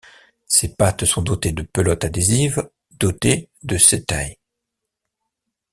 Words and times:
Ses 0.47 0.73
pattes 0.73 1.05
sont 1.05 1.21
dotées 1.21 1.51
de 1.51 1.61
pelotes 1.61 2.03
adhésives, 2.05 2.67
dotées 2.99 3.51
de 3.61 3.77
setæ. 3.77 4.39